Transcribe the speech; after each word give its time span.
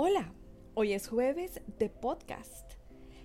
Hola, 0.00 0.32
hoy 0.74 0.92
es 0.92 1.08
jueves 1.08 1.60
de 1.76 1.90
podcast. 1.90 2.70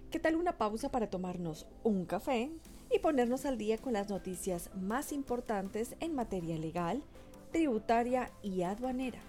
¿Qué 0.09 0.17
tal 0.17 0.35
una 0.35 0.57
pausa 0.57 0.89
para 0.89 1.07
tomarnos 1.07 1.67
un 1.83 2.07
café 2.07 2.49
y 2.91 2.97
ponernos 2.97 3.45
al 3.45 3.59
día 3.59 3.77
con 3.77 3.93
las 3.93 4.09
noticias 4.09 4.71
más 4.73 5.11
importantes 5.11 5.95
en 5.99 6.15
materia 6.15 6.57
legal, 6.57 7.03
tributaria 7.51 8.31
y 8.41 8.63
aduanera? 8.63 9.19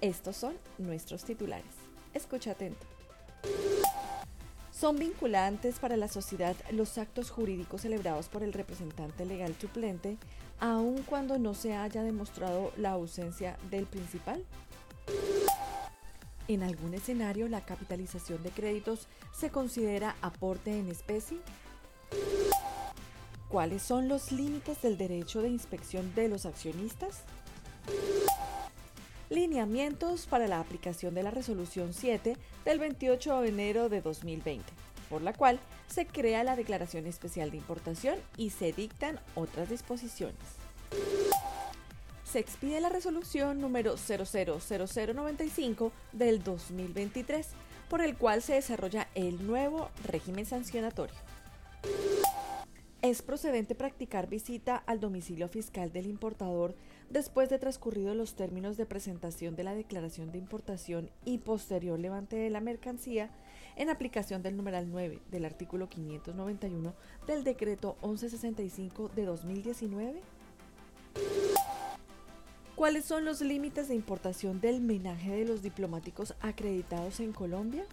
Estos 0.00 0.36
son 0.36 0.54
nuestros 0.78 1.24
titulares. 1.24 1.74
Escucha 2.14 2.52
atento. 2.52 2.86
Son 4.70 5.00
vinculantes 5.00 5.80
para 5.80 5.96
la 5.96 6.06
sociedad 6.06 6.54
los 6.70 6.96
actos 6.96 7.30
jurídicos 7.30 7.80
celebrados 7.80 8.28
por 8.28 8.44
el 8.44 8.52
representante 8.52 9.24
legal 9.24 9.56
suplente, 9.60 10.16
aun 10.60 11.02
cuando 11.02 11.40
no 11.40 11.54
se 11.54 11.74
haya 11.74 12.04
demostrado 12.04 12.70
la 12.76 12.92
ausencia 12.92 13.58
del 13.68 13.86
principal. 13.86 14.44
En 16.50 16.64
algún 16.64 16.94
escenario, 16.94 17.46
la 17.46 17.60
capitalización 17.60 18.42
de 18.42 18.50
créditos 18.50 19.06
se 19.32 19.50
considera 19.50 20.16
aporte 20.20 20.76
en 20.76 20.88
especie. 20.88 21.38
¿Cuáles 23.48 23.82
son 23.82 24.08
los 24.08 24.32
límites 24.32 24.82
del 24.82 24.98
derecho 24.98 25.42
de 25.42 25.48
inspección 25.48 26.12
de 26.16 26.28
los 26.28 26.46
accionistas? 26.46 27.22
Lineamientos 29.28 30.26
para 30.26 30.48
la 30.48 30.58
aplicación 30.58 31.14
de 31.14 31.22
la 31.22 31.30
Resolución 31.30 31.94
7 31.94 32.36
del 32.64 32.78
28 32.80 33.42
de 33.42 33.48
enero 33.48 33.88
de 33.88 34.02
2020, 34.02 34.64
por 35.08 35.22
la 35.22 35.32
cual 35.32 35.60
se 35.86 36.04
crea 36.04 36.42
la 36.42 36.56
Declaración 36.56 37.06
Especial 37.06 37.52
de 37.52 37.58
Importación 37.58 38.18
y 38.36 38.50
se 38.50 38.72
dictan 38.72 39.20
otras 39.36 39.70
disposiciones 39.70 40.34
se 42.30 42.38
expide 42.38 42.80
la 42.80 42.88
resolución 42.88 43.60
número 43.60 43.96
000095 43.96 45.90
del 46.12 46.44
2023, 46.44 47.48
por 47.88 48.02
el 48.02 48.16
cual 48.16 48.40
se 48.40 48.54
desarrolla 48.54 49.08
el 49.16 49.44
nuevo 49.44 49.90
régimen 50.04 50.46
sancionatorio. 50.46 51.16
Es 53.02 53.22
procedente 53.22 53.74
practicar 53.74 54.28
visita 54.28 54.76
al 54.76 55.00
domicilio 55.00 55.48
fiscal 55.48 55.90
del 55.90 56.06
importador 56.06 56.76
después 57.08 57.48
de 57.48 57.58
transcurridos 57.58 58.14
los 58.14 58.34
términos 58.34 58.76
de 58.76 58.86
presentación 58.86 59.56
de 59.56 59.64
la 59.64 59.74
declaración 59.74 60.30
de 60.30 60.38
importación 60.38 61.10
y 61.24 61.38
posterior 61.38 61.98
levante 61.98 62.36
de 62.36 62.50
la 62.50 62.60
mercancía 62.60 63.30
en 63.74 63.90
aplicación 63.90 64.42
del 64.42 64.56
numeral 64.56 64.88
9 64.88 65.20
del 65.30 65.44
artículo 65.46 65.88
591 65.88 66.94
del 67.26 67.42
decreto 67.42 67.96
1165 68.02 69.10
de 69.16 69.24
2019. 69.24 70.20
¿Cuáles 72.80 73.04
son 73.04 73.26
los 73.26 73.42
límites 73.42 73.88
de 73.88 73.94
importación 73.94 74.62
del 74.62 74.80
menaje 74.80 75.32
de 75.32 75.44
los 75.44 75.60
diplomáticos 75.60 76.34
acreditados 76.40 77.20
en 77.20 77.30
Colombia? 77.30 77.84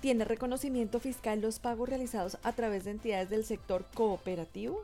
¿Tiene 0.00 0.24
reconocimiento 0.24 0.98
fiscal 0.98 1.40
los 1.40 1.60
pagos 1.60 1.88
realizados 1.88 2.38
a 2.42 2.50
través 2.50 2.82
de 2.82 2.90
entidades 2.90 3.30
del 3.30 3.44
sector 3.44 3.84
cooperativo? 3.94 4.82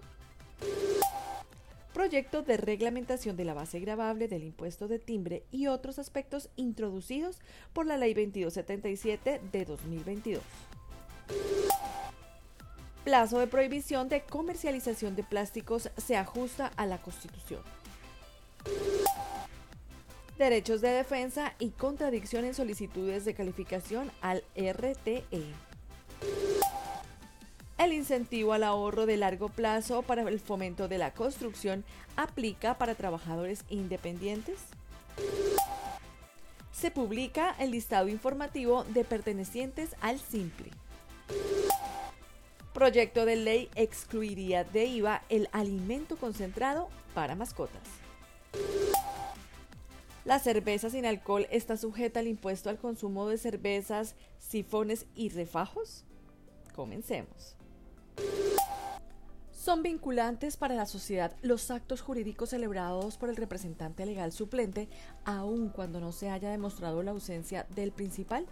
Proyecto 1.92 2.42
de 2.42 2.58
reglamentación 2.58 3.36
de 3.36 3.44
la 3.44 3.54
base 3.54 3.80
gravable 3.80 4.28
del 4.28 4.44
impuesto 4.44 4.86
de 4.86 5.00
timbre 5.00 5.42
y 5.50 5.66
otros 5.66 5.98
aspectos 5.98 6.48
introducidos 6.54 7.40
por 7.72 7.86
la 7.86 7.96
Ley 7.96 8.14
2277 8.14 9.40
de 9.50 9.64
2022 9.64 10.40
plazo 13.03 13.39
de 13.39 13.47
prohibición 13.47 14.08
de 14.08 14.22
comercialización 14.22 15.17
de 15.17 15.25
plásticos 15.25 15.91
se 15.97 16.17
ajusta 16.17 16.72
a 16.77 16.86
la 16.86 16.98
Constitución. 16.98 17.62
Derechos 20.39 20.81
de 20.81 20.89
defensa 20.89 21.55
y 21.58 21.70
contradicción 21.70 22.45
en 22.45 22.55
solicitudes 22.55 23.24
de 23.24 23.35
calificación 23.35 24.11
al 24.20 24.45
RTE. 24.57 25.24
El 27.79 27.92
incentivo 27.92 28.52
al 28.52 28.62
ahorro 28.62 29.07
de 29.07 29.17
largo 29.17 29.48
plazo 29.48 30.02
para 30.02 30.23
el 30.23 30.41
fomento 30.41 30.86
de 30.86 30.98
la 30.98 31.12
construcción 31.12 31.85
aplica 32.17 32.79
para 32.79 32.95
trabajadores 32.95 33.64
independientes. 33.68 34.61
Se 36.70 36.91
publica 36.91 37.55
el 37.58 37.73
listado 37.73 38.08
informativo 38.08 38.85
de 38.85 39.05
pertenecientes 39.05 39.96
al 40.01 40.20
Simple 40.20 40.70
proyecto 42.82 43.24
de 43.26 43.36
ley 43.36 43.70
excluiría 43.76 44.64
de 44.64 44.86
IVA 44.86 45.22
el 45.28 45.48
alimento 45.52 46.16
concentrado 46.16 46.88
para 47.14 47.36
mascotas. 47.36 47.80
La 50.24 50.40
cerveza 50.40 50.90
sin 50.90 51.06
alcohol 51.06 51.46
está 51.52 51.76
sujeta 51.76 52.18
al 52.18 52.26
impuesto 52.26 52.70
al 52.70 52.78
consumo 52.78 53.28
de 53.28 53.38
cervezas, 53.38 54.16
sifones 54.38 55.06
y 55.14 55.28
refajos. 55.28 56.04
Comencemos. 56.74 57.54
Son 59.52 59.84
vinculantes 59.84 60.56
para 60.56 60.74
la 60.74 60.86
sociedad 60.86 61.36
los 61.40 61.70
actos 61.70 62.00
jurídicos 62.00 62.50
celebrados 62.50 63.16
por 63.16 63.28
el 63.28 63.36
representante 63.36 64.06
legal 64.06 64.32
suplente, 64.32 64.88
aun 65.24 65.68
cuando 65.68 66.00
no 66.00 66.10
se 66.10 66.30
haya 66.30 66.50
demostrado 66.50 67.04
la 67.04 67.12
ausencia 67.12 67.64
del 67.76 67.92
principal 67.92 68.44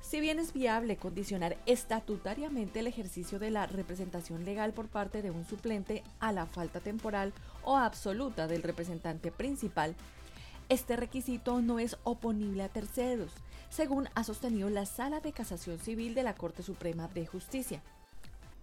si 0.00 0.20
bien 0.20 0.38
es 0.38 0.52
viable 0.52 0.96
condicionar 0.96 1.56
estatutariamente 1.66 2.80
el 2.80 2.86
ejercicio 2.86 3.38
de 3.38 3.50
la 3.50 3.66
representación 3.66 4.44
legal 4.44 4.72
por 4.72 4.88
parte 4.88 5.22
de 5.22 5.30
un 5.30 5.44
suplente 5.44 6.04
a 6.20 6.32
la 6.32 6.46
falta 6.46 6.80
temporal 6.80 7.32
o 7.64 7.76
absoluta 7.76 8.46
del 8.46 8.62
representante 8.62 9.32
principal, 9.32 9.96
este 10.68 10.96
requisito 10.96 11.60
no 11.60 11.78
es 11.78 11.96
oponible 12.04 12.62
a 12.62 12.68
terceros, 12.68 13.32
según 13.68 14.08
ha 14.14 14.24
sostenido 14.24 14.68
la 14.70 14.86
Sala 14.86 15.20
de 15.20 15.32
Casación 15.32 15.78
Civil 15.78 16.14
de 16.14 16.22
la 16.22 16.34
Corte 16.34 16.62
Suprema 16.62 17.08
de 17.08 17.26
Justicia. 17.26 17.82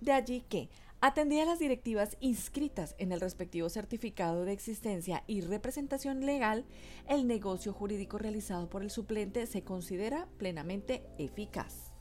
De 0.02 0.12
allí 0.12 0.42
que, 0.50 0.70
atendía 1.04 1.44
las 1.44 1.60
directivas 1.60 2.16
inscritas 2.22 2.96
en 2.98 3.12
el 3.12 3.20
respectivo 3.20 3.68
certificado 3.68 4.46
de 4.46 4.54
existencia 4.54 5.26
y 5.28 5.42
representación 5.42 6.26
legal, 6.26 6.64
el 7.10 7.28
negocio 7.28 7.74
jurídico 7.74 8.18
realizado 8.18 8.70
por 8.70 8.84
el 8.84 8.90
suplente 8.90 9.46
se 9.46 9.64
considera 9.66 10.30
plenamente 10.38 11.04
eficaz. 11.18 11.92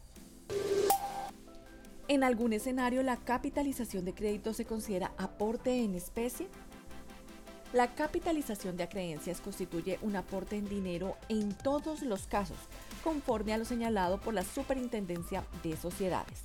En 2.06 2.22
algún 2.22 2.52
escenario, 2.52 3.02
la 3.02 3.16
capitalización 3.16 4.04
de 4.04 4.14
crédito 4.14 4.54
se 4.54 4.66
considera 4.66 5.12
aporte 5.18 5.82
en 5.82 5.96
especie. 5.96 6.46
La 7.72 7.96
capitalización 7.96 8.76
de 8.76 8.84
acreencias 8.84 9.40
constituye 9.40 9.98
un 10.02 10.14
aporte 10.14 10.56
en 10.56 10.68
dinero 10.68 11.16
en 11.28 11.58
todos 11.58 12.02
los 12.02 12.28
casos, 12.28 12.58
conforme 13.02 13.52
a 13.52 13.58
lo 13.58 13.64
señalado 13.64 14.20
por 14.20 14.32
la 14.32 14.44
Superintendencia 14.44 15.44
de 15.64 15.76
Sociedades. 15.76 16.44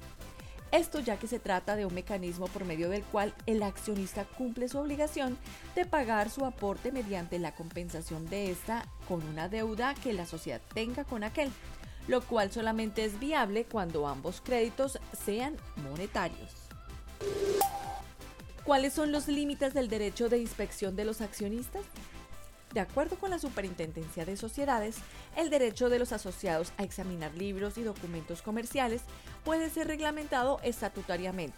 Esto 0.77 0.99
ya 0.99 1.17
que 1.17 1.25
se 1.25 1.39
trata 1.39 1.75
de 1.75 1.88
un 1.88 1.93
mecanismo 1.95 2.45
por 2.45 2.63
medio 2.63 2.88
del 2.91 3.01
cual 3.01 3.33
el 3.47 3.63
accionista 3.63 4.25
cumple 4.25 4.69
su 4.69 4.77
obligación 4.77 5.35
de 5.73 5.85
pagar 5.85 6.29
su 6.29 6.45
aporte 6.45 6.91
mediante 6.91 7.39
la 7.39 7.55
compensación 7.55 8.29
de 8.29 8.51
esta 8.51 8.85
con 9.07 9.23
una 9.23 9.49
deuda 9.49 9.95
que 9.95 10.13
la 10.13 10.27
sociedad 10.27 10.61
tenga 10.75 11.03
con 11.03 11.23
aquel, 11.23 11.49
lo 12.07 12.21
cual 12.21 12.51
solamente 12.51 13.05
es 13.05 13.19
viable 13.19 13.66
cuando 13.66 14.07
ambos 14.07 14.39
créditos 14.39 14.99
sean 15.25 15.57
monetarios. 15.77 16.51
¿Cuáles 18.63 18.93
son 18.93 19.11
los 19.11 19.27
límites 19.27 19.73
del 19.73 19.87
derecho 19.87 20.29
de 20.29 20.37
inspección 20.37 20.95
de 20.95 21.05
los 21.05 21.21
accionistas? 21.21 21.85
De 22.73 22.79
acuerdo 22.81 23.17
con 23.17 23.29
la 23.29 23.39
Superintendencia 23.39 24.25
de 24.25 24.35
Sociedades, 24.35 24.97
el 25.35 25.50
derecho 25.50 25.89
de 25.89 26.00
los 26.00 26.11
asociados 26.11 26.73
a 26.78 26.83
examinar 26.83 27.33
libros 27.35 27.78
y 27.78 27.83
documentos 27.83 28.41
comerciales 28.41 29.01
puede 29.45 29.69
ser 29.69 29.88
reglamentado 29.88 30.59
estatutariamente 30.63 31.55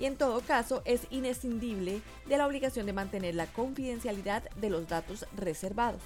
y 0.00 0.06
en 0.06 0.16
todo 0.16 0.40
caso 0.40 0.82
es 0.86 1.06
inescindible 1.10 2.00
de 2.26 2.38
la 2.38 2.46
obligación 2.46 2.86
de 2.86 2.94
mantener 2.94 3.34
la 3.34 3.46
confidencialidad 3.46 4.48
de 4.56 4.70
los 4.70 4.88
datos 4.88 5.26
reservados. 5.36 6.00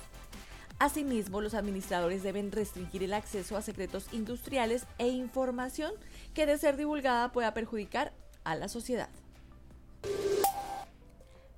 Asimismo, 0.81 1.41
los 1.41 1.55
administradores 1.55 2.25
deben 2.25 2.51
restringir 2.51 3.05
el 3.05 3.15
acceso 3.15 3.56
a 3.56 3.62
secretos 3.62 4.06
industriales 4.11 4.87
e 4.99 5.06
información 5.06 5.93
que 6.35 6.47
de 6.47 6.59
ser 6.59 6.77
divulgada 6.77 7.31
pueda 7.31 7.55
perjudicar 7.55 8.12
a 8.43 8.56
la 8.56 8.69
sociedad 8.69 9.09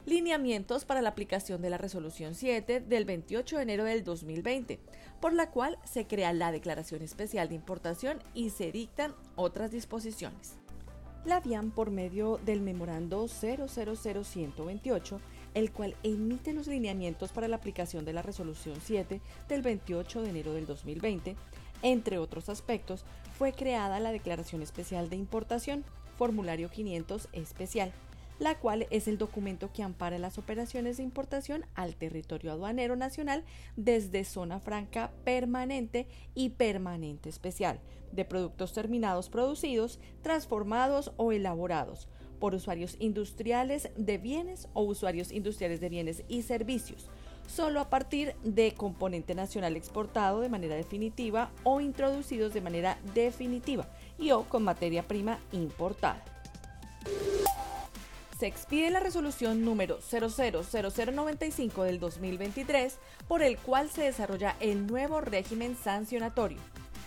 lineamientos 0.06 0.84
para 0.84 1.02
la 1.02 1.10
aplicación 1.10 1.60
de 1.60 1.68
la 1.68 1.78
Resolución 1.78 2.34
7 2.34 2.80
del 2.80 3.04
28 3.04 3.56
de 3.56 3.62
enero 3.62 3.84
del 3.84 4.04
2020, 4.04 4.78
por 5.20 5.32
la 5.32 5.50
cual 5.50 5.78
se 5.84 6.06
crea 6.06 6.32
la 6.32 6.52
Declaración 6.52 7.02
Especial 7.02 7.48
de 7.48 7.56
Importación 7.56 8.20
y 8.32 8.50
se 8.50 8.70
dictan 8.70 9.14
otras 9.34 9.72
disposiciones. 9.72 10.54
La 11.24 11.40
DIAN 11.40 11.72
por 11.72 11.90
medio 11.90 12.38
del 12.44 12.60
memorando 12.60 13.26
000128, 13.26 15.20
el 15.54 15.72
cual 15.72 15.96
emite 16.04 16.52
los 16.52 16.68
lineamientos 16.68 17.32
para 17.32 17.48
la 17.48 17.56
aplicación 17.56 18.04
de 18.04 18.12
la 18.12 18.22
Resolución 18.22 18.76
7 18.80 19.20
del 19.48 19.62
28 19.62 20.22
de 20.22 20.30
enero 20.30 20.52
del 20.52 20.66
2020, 20.66 21.34
entre 21.82 22.18
otros 22.18 22.48
aspectos, 22.48 23.04
fue 23.36 23.52
creada 23.52 23.98
la 23.98 24.12
Declaración 24.12 24.62
Especial 24.62 25.10
de 25.10 25.16
Importación, 25.16 25.84
formulario 26.16 26.70
500 26.70 27.28
especial, 27.32 27.92
la 28.38 28.58
cual 28.58 28.86
es 28.90 29.08
el 29.08 29.18
documento 29.18 29.70
que 29.72 29.82
ampara 29.82 30.18
las 30.18 30.38
operaciones 30.38 30.96
de 30.96 31.02
importación 31.02 31.64
al 31.74 31.94
territorio 31.94 32.52
aduanero 32.52 32.96
nacional 32.96 33.44
desde 33.76 34.24
zona 34.24 34.60
franca 34.60 35.10
permanente 35.24 36.06
y 36.34 36.50
permanente 36.50 37.28
especial 37.28 37.80
de 38.12 38.24
productos 38.24 38.72
terminados 38.72 39.28
producidos, 39.28 39.98
transformados 40.22 41.12
o 41.16 41.32
elaborados 41.32 42.08
por 42.38 42.54
usuarios 42.54 42.96
industriales 42.98 43.90
de 43.96 44.18
bienes 44.18 44.68
o 44.74 44.82
usuarios 44.82 45.32
industriales 45.32 45.80
de 45.80 45.88
bienes 45.88 46.22
y 46.28 46.42
servicios, 46.42 47.08
solo 47.46 47.80
a 47.80 47.88
partir 47.88 48.34
de 48.44 48.74
componente 48.74 49.34
nacional 49.34 49.76
exportado 49.76 50.40
de 50.40 50.50
manera 50.50 50.76
definitiva 50.76 51.50
o 51.62 51.80
introducidos 51.80 52.52
de 52.52 52.60
manera 52.60 52.98
definitiva 53.14 53.88
y 54.18 54.32
o 54.32 54.44
con 54.44 54.64
materia 54.64 55.06
prima 55.06 55.38
importada 55.52 56.22
se 58.38 58.46
expide 58.46 58.90
la 58.90 59.00
resolución 59.00 59.64
número 59.64 59.98
000095 60.00 61.84
del 61.84 61.98
2023 61.98 62.98
por 63.28 63.42
el 63.42 63.56
cual 63.56 63.90
se 63.90 64.02
desarrolla 64.02 64.56
el 64.60 64.86
nuevo 64.86 65.20
régimen 65.20 65.76
sancionatorio. 65.76 66.58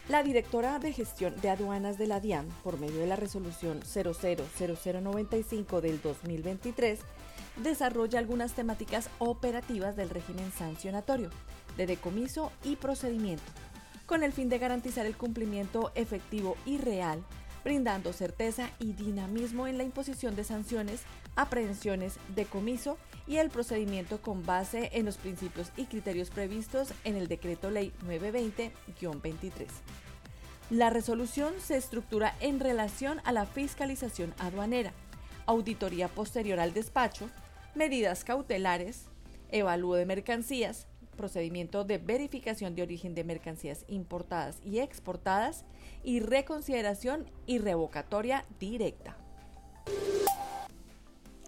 La 0.08 0.24
directora 0.24 0.80
de 0.80 0.92
gestión 0.92 1.40
de 1.40 1.52
aduanas 1.52 2.00
de 2.00 2.08
la 2.08 2.20
DIAN, 2.20 2.48
por 2.64 2.80
medio 2.80 3.00
de 3.00 3.06
la 3.06 3.16
resolución 3.16 3.82
000095 3.84 5.82
del 5.82 6.02
2023, 6.02 7.00
desarrolla 7.58 8.18
algunas 8.18 8.54
temáticas 8.54 9.08
operativas 9.20 9.96
del 9.96 10.10
régimen 10.10 10.52
sancionatorio, 10.52 11.30
de 11.78 11.86
decomiso 11.86 12.52
y 12.64 12.76
procedimiento, 12.76 13.44
con 14.08 14.24
el 14.24 14.34
fin 14.34 14.50
de 14.50 14.58
garantizar 14.58 15.06
el 15.06 15.16
cumplimiento 15.16 15.92
efectivo 15.94 16.58
y 16.66 16.80
real 16.80 17.24
brindando 17.64 18.14
certeza 18.14 18.70
y 18.80 18.94
dinamismo 18.94 19.68
en 19.68 19.78
la 19.78 19.84
imposición 19.84 20.36
de 20.36 20.44
sanciones, 20.44 21.02
aprehensiones, 21.36 22.18
decomiso 22.36 22.98
y 23.28 23.38
el 23.38 23.50
procedimiento 23.50 24.22
con 24.22 24.46
base 24.46 24.90
en 24.94 25.06
los 25.06 25.18
principios 25.18 25.72
y 25.78 25.86
criterios 25.86 26.30
previstos 26.30 26.94
en 27.04 27.16
el 27.16 27.28
Decreto 27.28 27.70
Ley 27.70 27.94
920-23. 28.06 29.68
La 30.70 30.90
resolución 30.90 31.54
se 31.60 31.78
estructura 31.78 32.36
en 32.42 32.60
relación 32.60 33.22
a 33.24 33.32
la 33.32 33.46
fiscalización 33.46 34.34
aduanera, 34.38 34.94
auditoría 35.46 36.08
posterior 36.08 36.60
al 36.60 36.74
despacho, 36.74 37.30
medidas 37.74 38.24
cautelares, 38.24 39.06
evalúo 39.50 39.96
de 39.96 40.06
mercancías, 40.06 40.89
procedimiento 41.20 41.84
de 41.84 41.98
verificación 41.98 42.76
de 42.76 42.82
origen 42.82 43.14
de 43.14 43.26
mercancías 43.26 43.84
importadas 43.90 44.62
y 44.64 44.80
exportadas 44.80 45.66
y 46.02 46.22
reconsideración 46.22 47.30
y 47.46 47.58
revocatoria 47.58 48.46
directa. 48.58 49.18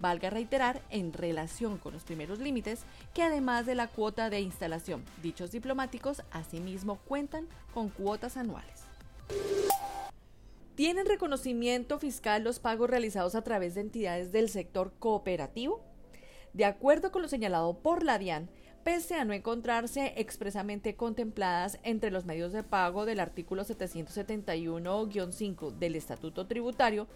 Valga 0.00 0.28
reiterar, 0.28 0.82
en 0.90 1.12
relación 1.12 1.78
con 1.78 1.92
los 1.92 2.02
primeros 2.02 2.38
límites, 2.40 2.80
que 3.14 3.22
además 3.22 3.64
de 3.64 3.74
la 3.74 3.86
cuota 3.86 4.28
de 4.28 4.40
instalación, 4.40 5.04
dichos 5.22 5.52
diplomáticos 5.52 6.22
asimismo 6.32 6.96
cuentan 7.06 7.46
con 7.72 7.90
cuotas 7.90 8.36
anuales. 8.36 8.82
¿Tienen 10.74 11.06
reconocimiento 11.06 12.00
fiscal 12.00 12.42
los 12.42 12.58
pagos 12.58 12.90
realizados 12.90 13.36
a 13.36 13.42
través 13.42 13.76
de 13.76 13.82
entidades 13.82 14.32
del 14.32 14.48
sector 14.48 14.92
cooperativo? 14.98 15.80
De 16.52 16.64
acuerdo 16.64 17.12
con 17.12 17.22
lo 17.22 17.28
señalado 17.28 17.78
por 17.78 18.02
la 18.02 18.18
DIAN, 18.18 18.50
pese 18.82 19.14
a 19.14 19.24
no 19.24 19.34
encontrarse 19.34 20.14
expresamente 20.16 20.96
contempladas 20.96 21.78
entre 21.84 22.10
los 22.10 22.24
medios 22.24 22.52
de 22.52 22.64
pago 22.64 23.06
del 23.06 23.20
artículo 23.20 23.64
771-5 23.64 25.78
del 25.78 25.94
Estatuto 25.94 26.48
Tributario, 26.48 27.06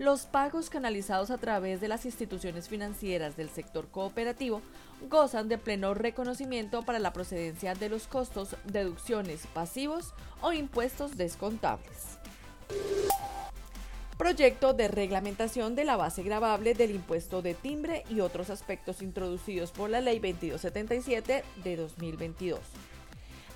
los 0.00 0.26
pagos 0.26 0.68
canalizados 0.68 1.30
a 1.30 1.38
través 1.38 1.80
de 1.80 1.86
las 1.86 2.06
instituciones 2.06 2.68
financieras 2.68 3.36
del 3.36 3.48
sector 3.48 3.86
cooperativo 3.92 4.60
gozan 5.08 5.48
de 5.48 5.58
pleno 5.58 5.94
reconocimiento 5.94 6.82
para 6.82 6.98
la 6.98 7.12
procedencia 7.12 7.76
de 7.76 7.90
los 7.90 8.08
costos, 8.08 8.56
deducciones 8.64 9.46
pasivos 9.46 10.14
o 10.42 10.52
impuestos 10.52 11.16
descontables. 11.16 12.18
Proyecto 14.18 14.74
de 14.74 14.88
reglamentación 14.88 15.74
de 15.74 15.84
la 15.84 15.96
base 15.96 16.22
gravable 16.22 16.74
del 16.74 16.92
impuesto 16.92 17.42
de 17.42 17.54
timbre 17.54 18.04
y 18.08 18.20
otros 18.20 18.48
aspectos 18.48 19.02
introducidos 19.02 19.72
por 19.72 19.90
la 19.90 20.00
Ley 20.00 20.18
2277 20.18 21.44
de 21.64 21.76
2022. 21.76 22.60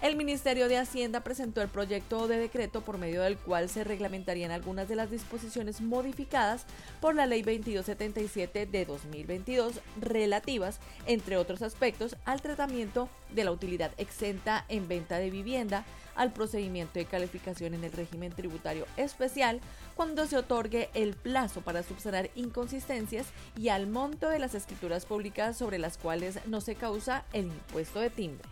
El 0.00 0.14
Ministerio 0.14 0.68
de 0.68 0.78
Hacienda 0.78 1.24
presentó 1.24 1.60
el 1.60 1.66
proyecto 1.66 2.28
de 2.28 2.38
decreto 2.38 2.82
por 2.82 2.98
medio 2.98 3.22
del 3.22 3.36
cual 3.36 3.68
se 3.68 3.82
reglamentarían 3.82 4.52
algunas 4.52 4.88
de 4.88 4.94
las 4.94 5.10
disposiciones 5.10 5.80
modificadas 5.80 6.66
por 7.00 7.16
la 7.16 7.26
Ley 7.26 7.42
2277 7.42 8.66
de 8.66 8.84
2022 8.84 9.80
relativas, 10.00 10.78
entre 11.06 11.36
otros 11.36 11.62
aspectos, 11.62 12.16
al 12.26 12.40
tratamiento 12.40 13.08
de 13.34 13.42
la 13.42 13.50
utilidad 13.50 13.90
exenta 13.98 14.64
en 14.68 14.86
venta 14.86 15.18
de 15.18 15.30
vivienda, 15.30 15.84
al 16.14 16.32
procedimiento 16.32 17.00
de 17.00 17.06
calificación 17.06 17.74
en 17.74 17.82
el 17.82 17.90
régimen 17.90 18.32
tributario 18.32 18.86
especial 18.96 19.60
cuando 19.96 20.26
se 20.26 20.36
otorgue 20.36 20.90
el 20.94 21.14
plazo 21.14 21.62
para 21.62 21.82
subsanar 21.82 22.30
inconsistencias 22.36 23.26
y 23.56 23.70
al 23.70 23.88
monto 23.88 24.28
de 24.28 24.38
las 24.38 24.54
escrituras 24.54 25.06
públicas 25.06 25.56
sobre 25.56 25.78
las 25.78 25.98
cuales 25.98 26.38
no 26.46 26.60
se 26.60 26.76
causa 26.76 27.24
el 27.32 27.46
impuesto 27.46 27.98
de 27.98 28.10
timbre 28.10 28.48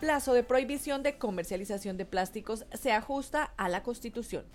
plazo 0.00 0.32
de 0.32 0.42
prohibición 0.42 1.02
de 1.02 1.18
comercialización 1.18 1.98
de 1.98 2.06
plásticos 2.06 2.64
se 2.72 2.90
ajusta 2.90 3.52
a 3.58 3.68
la 3.68 3.82
Constitución. 3.82 4.46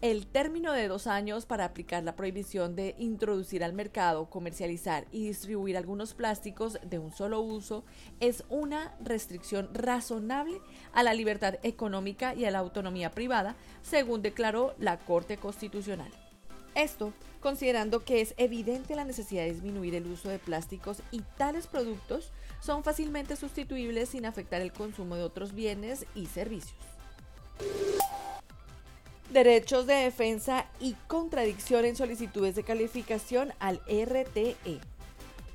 El 0.00 0.26
término 0.26 0.72
de 0.72 0.88
dos 0.88 1.06
años 1.06 1.46
para 1.46 1.64
aplicar 1.64 2.02
la 2.02 2.16
prohibición 2.16 2.74
de 2.74 2.96
introducir 2.98 3.62
al 3.62 3.72
mercado, 3.72 4.28
comercializar 4.28 5.06
y 5.12 5.28
distribuir 5.28 5.76
algunos 5.76 6.12
plásticos 6.12 6.78
de 6.82 6.98
un 6.98 7.12
solo 7.12 7.40
uso 7.40 7.84
es 8.18 8.44
una 8.48 8.96
restricción 9.00 9.72
razonable 9.72 10.60
a 10.92 11.04
la 11.04 11.14
libertad 11.14 11.54
económica 11.62 12.34
y 12.34 12.44
a 12.44 12.50
la 12.50 12.58
autonomía 12.58 13.12
privada, 13.12 13.54
según 13.80 14.22
declaró 14.22 14.74
la 14.78 14.98
Corte 14.98 15.36
Constitucional. 15.36 16.10
Esto 16.74 17.12
considerando 17.40 18.04
que 18.04 18.20
es 18.20 18.34
evidente 18.36 18.96
la 18.96 19.04
necesidad 19.04 19.44
de 19.44 19.52
disminuir 19.52 19.94
el 19.94 20.06
uso 20.06 20.28
de 20.28 20.38
plásticos 20.38 20.98
y 21.10 21.20
tales 21.36 21.66
productos 21.66 22.30
son 22.60 22.82
fácilmente 22.84 23.36
sustituibles 23.36 24.08
sin 24.08 24.24
afectar 24.24 24.62
el 24.62 24.72
consumo 24.72 25.16
de 25.16 25.22
otros 25.22 25.54
bienes 25.54 26.06
y 26.14 26.26
servicios 26.26 26.74
derechos 29.34 29.86
de 29.86 29.94
defensa 29.94 30.66
y 30.80 30.94
contradicción 31.08 31.84
en 31.84 31.96
solicitudes 31.96 32.54
de 32.54 32.62
calificación 32.62 33.52
al 33.58 33.80
RTE. 33.88 34.80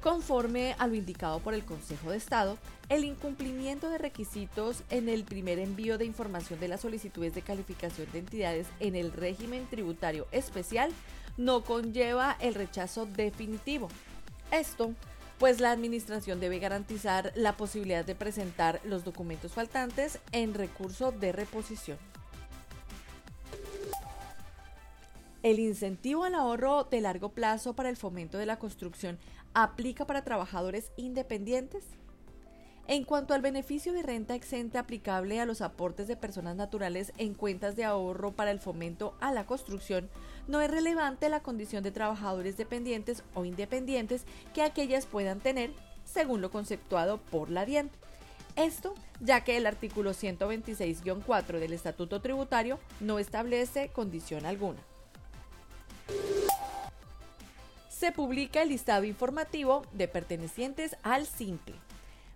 Conforme 0.01 0.75
a 0.79 0.87
lo 0.87 0.95
indicado 0.95 1.39
por 1.39 1.53
el 1.53 1.65
Consejo 1.65 2.11
de 2.11 2.17
Estado, 2.17 2.57
el 2.87 3.03
incumplimiento 3.03 3.89
de 3.89 3.97
requisitos 3.97 4.83
en 4.89 5.09
el 5.09 5.25
primer 5.25 5.59
envío 5.59 5.97
de 5.97 6.05
información 6.05 6.57
de 6.61 6.69
las 6.69 6.81
solicitudes 6.81 7.35
de 7.35 7.41
calificación 7.41 8.09
de 8.13 8.19
entidades 8.19 8.67
en 8.79 8.95
el 8.95 9.11
régimen 9.11 9.67
tributario 9.69 10.25
especial 10.31 10.89
no 11.35 11.63
conlleva 11.65 12.37
el 12.39 12.55
rechazo 12.55 13.07
definitivo. 13.07 13.89
Esto, 14.51 14.93
pues 15.37 15.59
la 15.59 15.71
Administración 15.71 16.39
debe 16.39 16.59
garantizar 16.59 17.33
la 17.35 17.57
posibilidad 17.57 18.05
de 18.05 18.15
presentar 18.15 18.79
los 18.85 19.03
documentos 19.03 19.51
faltantes 19.51 20.19
en 20.31 20.53
recurso 20.53 21.11
de 21.11 21.33
reposición. 21.33 21.97
El 25.41 25.59
incentivo 25.59 26.25
al 26.25 26.35
ahorro 26.35 26.83
de 26.83 26.99
largo 26.99 27.29
plazo 27.29 27.73
para 27.73 27.87
el 27.87 27.95
fomento 27.95 28.37
de 28.37 28.45
la 28.45 28.59
construcción 28.59 29.17
aplica 29.53 30.05
para 30.05 30.25
trabajadores 30.25 30.91
independientes. 30.97 31.85
En 32.87 33.05
cuanto 33.05 33.33
al 33.33 33.41
beneficio 33.41 33.93
de 33.93 34.01
renta 34.01 34.35
exenta 34.35 34.81
aplicable 34.81 35.39
a 35.39 35.45
los 35.45 35.61
aportes 35.61 36.09
de 36.09 36.17
personas 36.17 36.57
naturales 36.57 37.13
en 37.17 37.35
cuentas 37.35 37.77
de 37.77 37.85
ahorro 37.85 38.31
para 38.33 38.51
el 38.51 38.59
fomento 38.59 39.15
a 39.21 39.31
la 39.31 39.45
construcción, 39.45 40.09
no 40.49 40.59
es 40.59 40.69
relevante 40.69 41.29
la 41.29 41.41
condición 41.41 41.83
de 41.83 41.91
trabajadores 41.91 42.57
dependientes 42.57 43.23
o 43.33 43.45
independientes 43.45 44.25
que 44.53 44.63
aquellas 44.63 45.05
puedan 45.05 45.39
tener, 45.39 45.71
según 46.03 46.41
lo 46.41 46.51
conceptuado 46.51 47.17
por 47.17 47.49
la 47.49 47.65
DIAN. 47.65 47.91
Esto 48.57 48.93
ya 49.21 49.45
que 49.45 49.55
el 49.55 49.67
artículo 49.67 50.11
126-4 50.11 51.59
del 51.59 51.71
Estatuto 51.71 52.21
Tributario 52.21 52.77
no 52.99 53.19
establece 53.19 53.87
condición 53.89 54.45
alguna. 54.45 54.88
Se 57.99 58.13
publica 58.13 58.61
el 58.61 58.69
listado 58.69 59.03
informativo 59.03 59.81
de 59.91 60.07
pertenecientes 60.07 60.95
al 61.03 61.25
simple. 61.25 61.75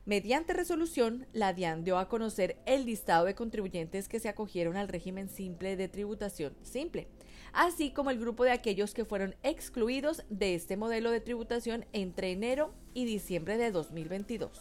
Mediante 0.05 0.51
resolución, 0.51 1.25
la 1.31 1.53
DIAN 1.53 1.85
dio 1.85 1.97
a 1.97 2.09
conocer 2.09 2.57
el 2.65 2.85
listado 2.85 3.23
de 3.23 3.33
contribuyentes 3.33 4.09
que 4.09 4.19
se 4.19 4.27
acogieron 4.27 4.75
al 4.75 4.89
régimen 4.89 5.29
simple 5.29 5.77
de 5.77 5.87
tributación 5.87 6.53
simple, 6.63 7.07
así 7.53 7.91
como 7.91 8.09
el 8.09 8.19
grupo 8.19 8.43
de 8.43 8.51
aquellos 8.51 8.93
que 8.93 9.05
fueron 9.05 9.35
excluidos 9.41 10.25
de 10.29 10.55
este 10.55 10.75
modelo 10.75 11.11
de 11.11 11.21
tributación 11.21 11.85
entre 11.93 12.33
enero 12.33 12.73
y 12.93 13.05
diciembre 13.05 13.57
de 13.57 13.71
2022. 13.71 14.51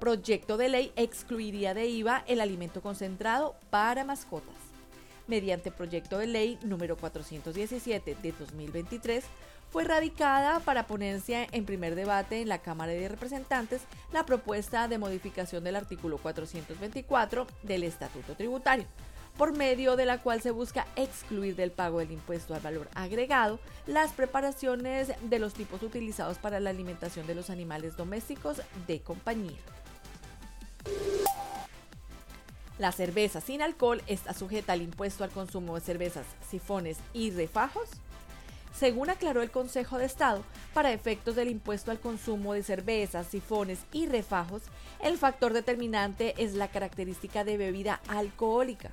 Proyecto 0.00 0.56
de 0.56 0.70
ley 0.70 0.92
excluiría 0.96 1.74
de 1.74 1.88
IVA 1.88 2.24
el 2.26 2.40
alimento 2.40 2.80
concentrado 2.80 3.54
para 3.68 4.02
mascotas 4.04 4.61
mediante 5.26 5.70
proyecto 5.70 6.18
de 6.18 6.26
ley 6.26 6.58
número 6.62 6.96
417 6.96 8.16
de 8.22 8.32
2023, 8.32 9.24
fue 9.72 9.84
radicada 9.84 10.60
para 10.60 10.86
ponencia 10.86 11.46
en 11.50 11.64
primer 11.64 11.94
debate 11.94 12.42
en 12.42 12.48
la 12.48 12.58
Cámara 12.58 12.92
de 12.92 13.08
Representantes 13.08 13.80
la 14.12 14.26
propuesta 14.26 14.86
de 14.86 14.98
modificación 14.98 15.64
del 15.64 15.76
artículo 15.76 16.18
424 16.18 17.46
del 17.62 17.84
Estatuto 17.84 18.34
Tributario, 18.34 18.84
por 19.38 19.56
medio 19.56 19.96
de 19.96 20.04
la 20.04 20.18
cual 20.18 20.42
se 20.42 20.50
busca 20.50 20.86
excluir 20.94 21.56
del 21.56 21.70
pago 21.70 22.00
del 22.00 22.12
impuesto 22.12 22.54
al 22.54 22.60
valor 22.60 22.90
agregado 22.94 23.58
las 23.86 24.12
preparaciones 24.12 25.14
de 25.22 25.38
los 25.38 25.54
tipos 25.54 25.82
utilizados 25.82 26.36
para 26.36 26.60
la 26.60 26.68
alimentación 26.68 27.26
de 27.26 27.34
los 27.34 27.48
animales 27.48 27.96
domésticos 27.96 28.60
de 28.86 29.00
compañía. 29.00 29.56
La 32.82 32.90
cerveza 32.90 33.40
sin 33.40 33.62
alcohol 33.62 34.02
está 34.08 34.34
sujeta 34.34 34.72
al 34.72 34.82
impuesto 34.82 35.22
al 35.22 35.30
consumo 35.30 35.76
de 35.76 35.82
cervezas, 35.82 36.26
sifones 36.50 36.98
y 37.12 37.30
refajos. 37.30 37.88
Según 38.76 39.08
aclaró 39.08 39.40
el 39.40 39.52
Consejo 39.52 39.98
de 39.98 40.04
Estado, 40.04 40.42
para 40.74 40.92
efectos 40.92 41.36
del 41.36 41.46
impuesto 41.46 41.92
al 41.92 42.00
consumo 42.00 42.54
de 42.54 42.64
cervezas, 42.64 43.28
sifones 43.28 43.78
y 43.92 44.08
refajos, 44.08 44.62
el 45.00 45.16
factor 45.16 45.52
determinante 45.52 46.34
es 46.42 46.54
la 46.54 46.72
característica 46.72 47.44
de 47.44 47.56
bebida 47.56 48.00
alcohólica. 48.08 48.90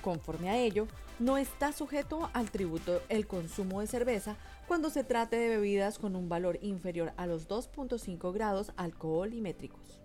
Conforme 0.00 0.48
a 0.48 0.56
ello, 0.56 0.88
no 1.18 1.36
está 1.36 1.72
sujeto 1.72 2.30
al 2.32 2.50
tributo 2.50 3.02
el 3.10 3.26
consumo 3.26 3.82
de 3.82 3.86
cerveza 3.86 4.36
cuando 4.66 4.88
se 4.88 5.04
trate 5.04 5.36
de 5.36 5.50
bebidas 5.50 5.98
con 5.98 6.16
un 6.16 6.30
valor 6.30 6.58
inferior 6.62 7.12
a 7.18 7.26
los 7.26 7.50
2.5 7.50 8.32
grados 8.32 8.72
alcoholimétricos. 8.78 10.00